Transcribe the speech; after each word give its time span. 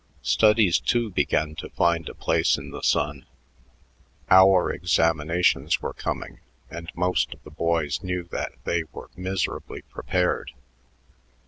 Studies, 0.23 0.79
too, 0.79 1.11
began 1.11 1.53
to 1.57 1.69
find 1.69 2.09
a 2.09 2.15
place 2.15 2.57
in 2.57 2.71
the 2.71 2.81
sun. 2.81 3.27
Hour 4.31 4.73
examinations 4.73 5.79
were 5.79 5.93
coming, 5.93 6.39
and 6.71 6.91
most 6.95 7.35
of 7.35 7.43
the 7.43 7.51
boys 7.51 8.01
knew 8.01 8.23
that 8.31 8.53
they 8.63 8.83
were 8.93 9.11
miserably 9.15 9.83
prepared. 9.83 10.53